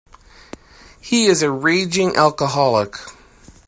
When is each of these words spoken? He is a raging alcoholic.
He 0.99 1.27
is 1.27 1.43
a 1.43 1.51
raging 1.51 2.15
alcoholic. 2.15 2.95